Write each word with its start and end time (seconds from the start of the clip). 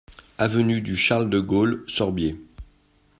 Avenue 0.39 0.81
du 0.81 0.95
Charles 0.97 1.29
de 1.29 1.39
Gaulle, 1.39 1.83
Sorbiers 1.87 2.39